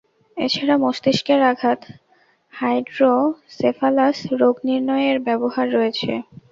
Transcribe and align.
এছাড়া 0.37 0.75
মস্তিষ্কের 0.83 1.41
আঘাত, 1.51 1.79
হাইড্রোসেফালাস 2.53 4.17
রোগ 4.41 4.55
নির্ণয়ে 4.67 5.07
এর 5.11 5.19
ব্যবহার 5.27 5.67
রয়েছে। 5.73 6.11